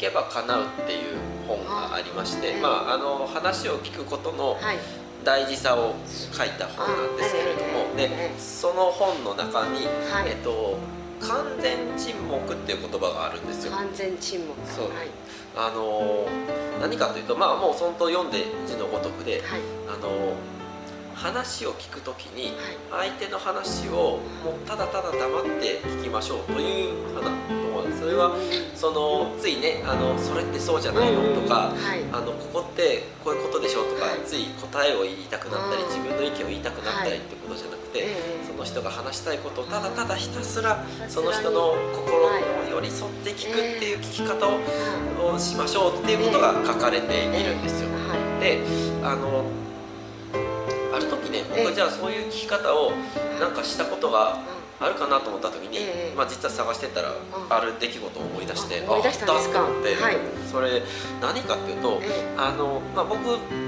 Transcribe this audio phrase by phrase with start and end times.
[0.00, 4.56] 時聞けば叶うっていう本がありまして、まあ、あの話を聞くことの
[5.22, 5.94] 大事さを
[6.32, 9.86] 書いた本なんですけれども、でその本の中に、
[10.26, 10.78] えっと
[11.20, 13.72] 完全沈黙っていう言葉があるんですよ。
[13.72, 14.56] 完全沈黙。
[14.66, 14.88] そう。
[14.88, 15.08] はい、
[15.54, 16.26] あの
[16.80, 20.32] 何かというとまあもう本当読んで字のごとくで、はい、あの
[21.20, 22.52] 話を聞くときに
[22.90, 27.60] 相手の話をもうただただ黙って聞きましょうという話
[28.00, 28.32] それは
[28.74, 31.72] そのついねあのそれってそうじゃないのとか、
[32.12, 38.06] あのここってこういうことでしょうとか、つい答えを言いたくなったり自分の意見を言いたくなったりってことじゃなくて、
[38.48, 42.30] その人が話したいことをただただひたすらその人の心
[42.64, 47.90] に寄り添って聞くっていう聞き方をしましょうっていうことが書かれているんですよ。
[48.40, 48.64] で
[49.04, 49.59] あのあ
[51.62, 52.92] る時ね僕はじゃあそういう聞き方を
[53.40, 54.38] なんかしたことが
[54.80, 57.12] あるかなと思った時に、えー、まあ、実は探してたら
[57.50, 59.68] ある出来事を思い出して思い出したんですか？
[59.68, 60.16] って、はい、
[60.50, 60.80] それ
[61.20, 63.20] 何かっていうと、えー、あのまあ、僕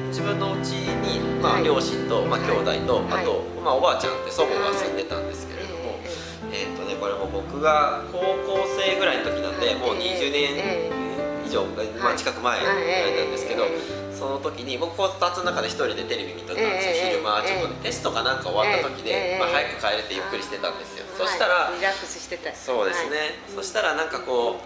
[0.08, 0.72] 自分のうち
[1.04, 6.00] に、まあ、両親と、まあ、兄弟と、はい、あと、まあ、おばあちゃんって祖母が住んでたんですけれども、
[6.50, 8.16] えー、っとねこれも僕が高
[8.48, 11.01] 校生ぐらいの時なんで、もう20年以
[11.52, 11.64] 上、
[12.00, 12.76] まあ、近く前ぐらい
[13.16, 13.68] なんですけど。
[14.22, 22.54] その時に僕こたつの中で一人でテレビ見とったんですよ、昼間ちょっと、ね、テストかなんか終わった時で、まあ、早く帰れてゆっくりしてたんですよ、そしたらリラックスしてた。
[22.54, 24.62] そうですね、そしたらなんかこ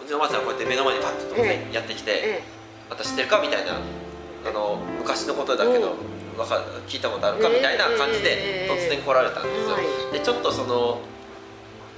[0.00, 2.40] ううちのおばあちゃんこうやって目の前にパッとやってきて
[2.88, 5.92] 「私知ってるか?」みたいなあの昔のことだけど
[6.38, 7.50] わか聞いたことあるか？
[7.50, 9.76] みたいな感じで突然来られたんですよ、
[10.10, 11.02] でちょっとその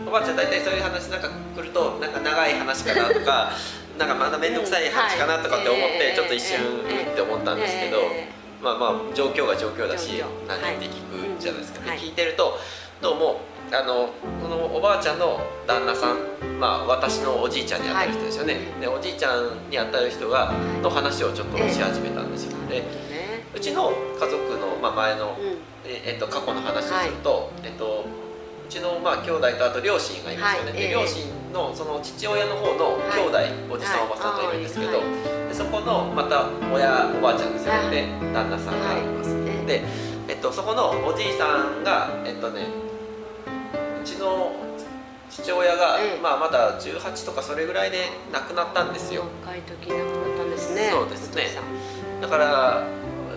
[0.05, 3.52] おばあちゃん大体そういう話なんか来るとなんか長い話かなとか
[4.03, 8.03] なんかまだ面倒くさい話かなとかって思ってちょっと一瞬って思ったんですけど、
[8.61, 12.58] まあまあ状況が状況だし何って聞くじゃないですか、ね聞いてると
[13.01, 14.11] どうもあの
[14.42, 16.18] このおばあちゃんの旦那さん、
[16.58, 20.52] まあ、私のおじいちゃんにあたる人ですよね、でおじいちゃんにあたる人が
[20.83, 22.83] の話をちょっとし始めたんですよ、で
[23.55, 25.36] うちの家族の、まあ、前の、
[25.86, 28.05] えっと、過去の話をすると、えっと
[28.72, 35.05] ちのまあ兄弟とあと両親がいますよね、はい、で両親のその父親の方の兄弟、はい、おじさん、おばさんといるんですけど、
[35.48, 39.84] でそこのまた親おばあちゃんですよね、旦那さんがいます、で、
[40.28, 42.64] えっと、そこのおじいさんがえっとね
[44.00, 44.56] うちの
[45.28, 49.24] 父親が、まあ、まだ18とかそれぐらいで亡くなったんですよ。
[49.44, 51.48] 若い時亡くなったんですねそうですね。
[52.22, 52.82] だから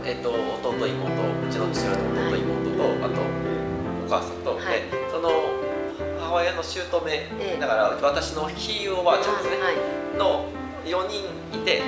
[0.07, 3.21] えっと、弟妹うちの父親の弟妹と、あと
[4.05, 5.04] お母さんと、はい、で
[6.35, 7.01] 母親の姑、
[7.39, 10.49] えだから私のひいおばあちゃんですね、はい、の
[10.83, 11.23] 4人
[11.55, 11.81] いて、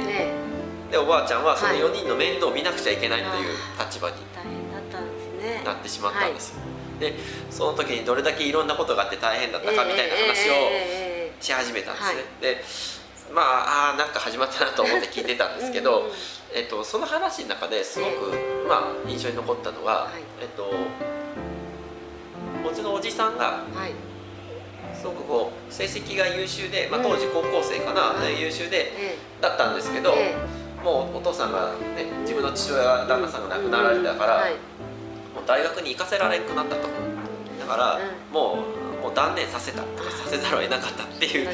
[0.89, 4.15] でおばあちゃんはその4人の面倒を見なくちゃいけないという立場に
[5.65, 6.61] なってしまったんですよ、
[6.99, 7.13] で
[7.49, 10.53] その時にどれだけいろんなことがあって大変だったかみたいな話を
[11.41, 16.03] し始めたんですね、でまああなんか始まったなと思って聞いてたんですけど、
[16.55, 18.31] えっと、その話の中ですごく、
[18.69, 20.07] まあ、印象に残ったのは、
[20.39, 20.71] えっと
[22.69, 23.91] うちのおじさんが、はい、
[24.97, 28.91] すごくこう成績が優秀で、まあ、当時高校生かな、うん、優秀で、
[29.41, 34.51] だったんですけど、えー、もうお父さんが、ね、自分の父親旦那さんが亡くなられたから、はい、
[35.33, 36.81] もう大学に行かせられなくなったと
[37.59, 37.99] だから、
[38.31, 41.47] もうもう断念させたとかさせざるを得なかったっていう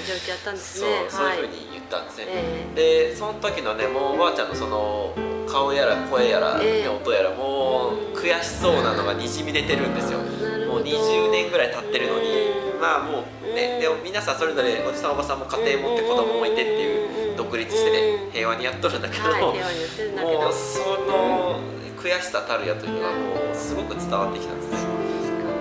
[0.55, 5.13] そうそういうふうに言ったんですね、えー、でその時のねもうおばあちゃんのその
[5.47, 10.19] 顔やら声やら、えー、音やらもう悔しそうなのがにじみ出てるんですよ。
[10.19, 21.61] もう20年ぐらい経ってるのにまあもうねでも皆さんそれぞれおじさんおばさんも家庭持って子供もいてっていう独立してね平和にやっとるんだけど、はい、もうその
[21.95, 24.77] 悔しさたるやというのがもうすごく伝わってきたんですね。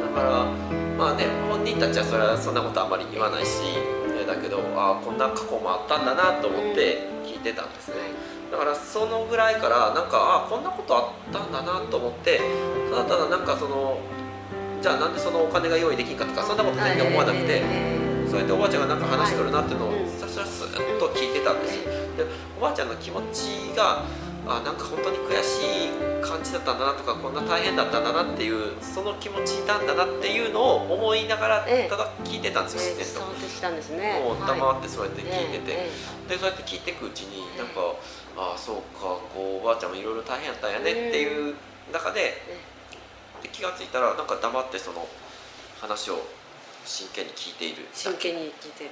[0.03, 0.44] だから
[0.99, 3.78] まあね本人たちはそれはそんなことあまり言わないし
[4.27, 7.97] だけどああこんな過去もあったんだなと思って聞いてたんですね、
[8.51, 12.41] だからそのぐらいからなんかあこんなことあったんだなと思って
[12.91, 13.98] ただただなんかその
[14.83, 17.63] じゃあなんでそのお金が用意できんかとかそんなこと全然思わなくて、
[18.27, 21.93] そうやっておばあちゃんがなんか話しとるなっていうのをさすらスッと聞いてたんですよ。
[22.19, 22.27] で
[22.59, 24.03] おばあちゃんの気持ちが
[24.45, 25.91] あなんか本当に悔しい
[26.21, 33.71] 感じだったんだなとかこんな大変だったんだなっていうその気持ちなんだなっていうのを思いながらただ聞いてたんですよ、自然と。
[34.19, 35.87] もう黙ってそうやって聞いてて、
[36.29, 37.95] でそうやって聞いていくうちになんか
[38.37, 41.55] ああそうかこうおばあちゃんもいろいろ大変やったんやねっていう
[41.93, 42.33] 中でで
[43.48, 45.06] 気が付いたらなんか黙ってその
[45.80, 46.22] 話を
[46.84, 47.86] 真剣に聞いている。
[47.92, 48.91] 真剣に聞いてる。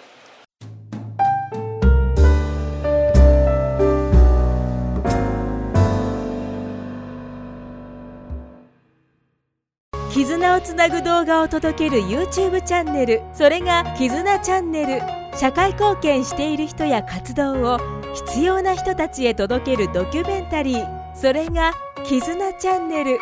[10.13, 13.23] 絆をつなぐ動画を届ける YouTube チャンネル。
[13.33, 15.03] それが「絆チャンネル」
[15.39, 17.79] 社会貢献している人や活動を
[18.15, 21.15] 必要な人たちへ届けるドキュメンタリー。
[21.15, 21.73] それが
[22.05, 23.19] 「絆チャンネル」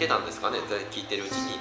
[0.00, 0.58] てたんですかね？
[0.90, 1.60] 聞いてるうちに、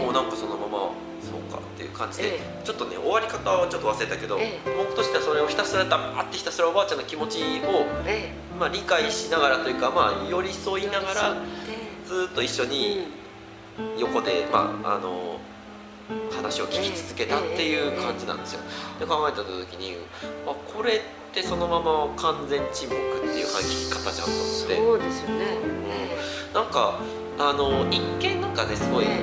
[0.00, 0.90] もうなんかそのまま
[1.20, 2.64] そうかっていう感じで、ええ。
[2.64, 4.76] ちょっとね終わり方はちょっと忘れたけど、ええ。
[4.78, 11.36] 僕としてはそれをひたすら黙ってひたすらおばあちゃんの気持ちを、えまあ、理解しながらというか、まあ、寄り添えいながら
[12.06, 13.08] ずっと一緒に
[13.98, 15.38] 横で、まあ、あの
[16.34, 18.60] 話を聞き続けたっていう感じなんですよ。
[18.98, 19.96] で考えた時に
[20.46, 21.00] あこれっ
[21.34, 24.76] てそのまま完全沈黙っていう聞き方じゃんと思って。
[24.76, 25.44] そうですよね、
[26.56, 26.98] なんか
[27.38, 29.20] あの一見なんかねすごい、え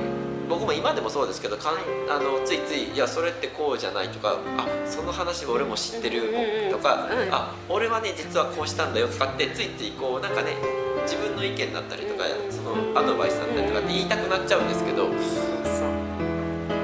[0.48, 10.54] 僕も今でもそうですけどかん、はいあのついつい「いやそれってこうじゃない」とか「あその話も俺も知ってるうんうんうん」とかうん「あ俺はね実はこうしたんだよ」とかってついついこうなんかね
[11.02, 15.08] 自分の意見だったりとかうんそのアドバイスだったりとかって言いたくなっちゃうんですけど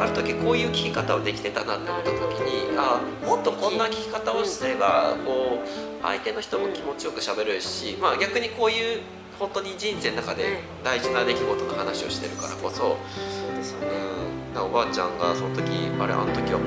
[0.00, 9.00] ある時こういう聞き方をできてたなって思った時にあもっとこんな聞き方をすればこう相手の人も気持ちよく喋れるし、まあ、逆にこういう
[9.40, 12.76] 本当に人生の中で大事な出来事の話をしてるからこそ。
[12.76, 12.98] そ
[13.50, 13.87] うですよね、
[14.54, 15.62] うん、おばあちゃんがその時
[15.98, 16.66] あれあの時はこ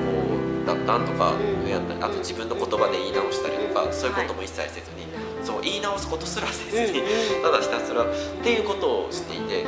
[0.64, 1.70] うだったんとかうん。
[1.70, 5.06] やったりあと自分の言葉で言い直したりとか、うんそういうことも一切せずに、
[5.44, 7.02] そう言い直すことすらせずに、
[7.42, 8.06] ただひたすらっ
[8.42, 9.64] ていうことをしていて、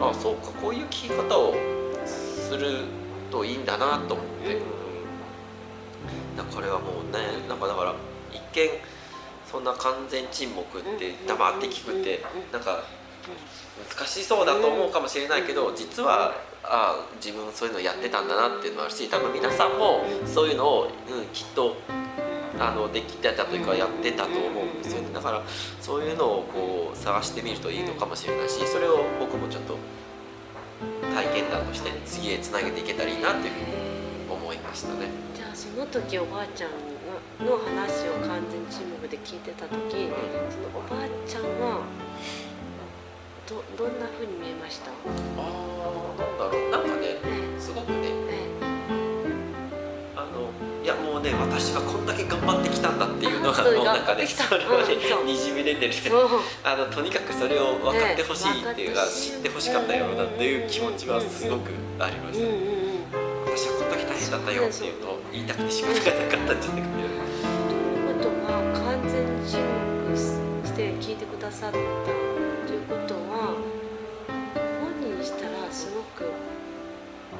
[0.00, 1.54] あそうかこういう聞き方を
[2.06, 2.84] する
[3.30, 7.94] といいんだなと思って、うんだからこれはもうねなんかだから
[8.32, 8.70] 一見
[9.50, 12.22] そんな完全沈黙って黙って聞くって
[12.52, 12.84] なんか
[13.96, 20.90] 難しそうだと思うかもしれないけど実はああ自分そういうのやってたんだなっていうのもあるし多分皆さんもそういうのを、うん、
[21.32, 21.76] きっと
[22.58, 25.14] あのできてたというかやってたと思うんですよね。
[25.14, 25.42] だから
[25.80, 29.76] そういうのをこう探してみるといいのかもしれないしそれを僕もちょっと
[31.14, 33.66] 体験談として次へつなげていけたらいいなっていうふうに
[34.30, 35.08] 思いましたね。
[35.34, 36.70] じゃあその時おばあちゃん
[37.44, 40.10] の話を完全沈黙で聞いてた時、
[40.50, 41.82] そのおばあちゃんは
[43.48, 44.94] どどんな風に見えました、あ
[45.38, 46.70] あなんだろう。
[46.70, 48.42] なんかねえすごくねえ
[50.16, 50.50] あの
[50.82, 54.44] いやもうね私はこんだけ頑張ってきたんだっていうのがあそうもうなんかね頑張ってきた。
[54.44, 55.94] それはねうんにじみ出てる。
[56.64, 62.46] あのとにかくそれを分かってほしいっていうか、ね知ってほしかったよなっていう気持ちはすごくありました、
[63.46, 67.27] 私はこんだけ大変だったよっていうのを言いたくて仕方がなかったんじゃないかみたいな
[71.48, 71.78] ださった
[72.68, 73.56] ということは
[74.84, 76.28] 本人にしたらすごく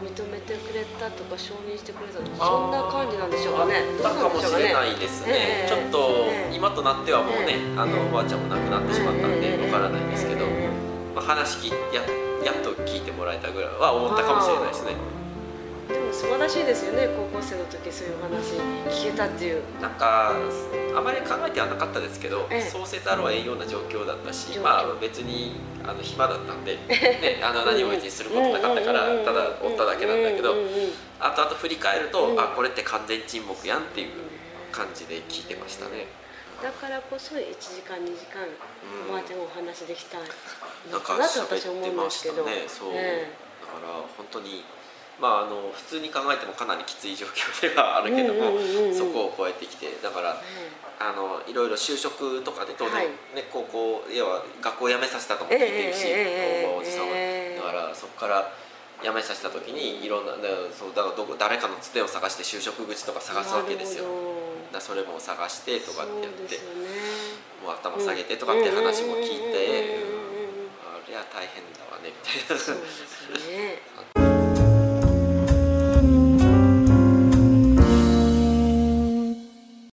[0.00, 3.84] 認めてくれたとか承認してくれたとかそんな感じなんでしょうかね。
[4.00, 5.69] どうだかもしれないですね、ええ。
[5.69, 6.56] ちょっとええ。
[6.56, 7.76] 今となってはもうね、ええ。
[7.76, 11.12] あのおばあちゃんも亡くなってしまったんでわからないんですけど、ええ。
[11.14, 12.00] まあ、話や
[12.46, 14.93] やっと聞いてもらえたぐらいは思ったかもしれないですね。
[14.94, 15.18] で
[16.08, 18.56] も素晴らしいですよね高校生の時そういうお話
[18.88, 19.62] 聞けたっていう。
[19.81, 20.32] なんか
[20.96, 22.62] あまり考えてはなかったですけど、ええ。
[22.62, 30.55] そうせざるを得んような状況だったしまあ別にあの暇だったんで、 ね、あの何も別にすることなかったからただおっただけなんだけど
[31.20, 32.41] 後々振り返ると、うん。
[32.41, 34.08] あこれって完全沈黙やんっていう
[34.72, 36.06] 感じで聞いてましたね。
[36.62, 39.10] だからこそ1時間2時間うん。
[39.10, 40.34] おばあちゃんお話できたなんか
[40.91, 42.43] のかなと私は喋って思うんですけど。
[42.43, 42.69] ましたね。
[42.69, 43.31] そう、え。
[43.60, 44.65] だから本当に
[45.20, 48.55] まああの普通に考えてもかなりきつい状況ではあるけども、
[48.94, 53.06] そこを超えてきてだからえあのいろいろ就職とかで当然、はい。
[53.34, 57.60] ね高校要は学校辞めさせたとも聞いてるし、ええおじさんは、ええ。
[57.60, 58.51] だからそこから
[59.03, 60.39] 辞めさせた時にいろんなだ
[60.75, 64.05] そうだからどこ誰かのつてを探して就職口とか探すわけですよ。
[64.72, 66.58] だそれも探してとかってやって
[67.65, 70.03] もう頭下げてとかって話も聞いて、
[70.82, 72.56] あれは大変だわねみたい
[74.15, 74.18] な。